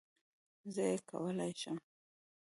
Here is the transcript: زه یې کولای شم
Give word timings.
زه 0.73 0.83
یې 0.89 0.97
کولای 1.09 1.51
شم 1.61 1.77